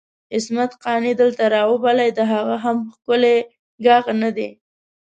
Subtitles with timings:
[0.35, 3.37] عصمت قانع دلته راوبلئ د هغه هم ښکلی
[3.83, 4.49] ږغ ندی؟!